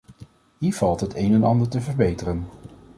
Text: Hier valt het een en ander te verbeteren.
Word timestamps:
Hier 0.57 0.73
valt 0.73 0.99
het 0.99 1.15
een 1.15 1.33
en 1.33 1.43
ander 1.43 1.67
te 1.67 1.81
verbeteren. 1.81 2.47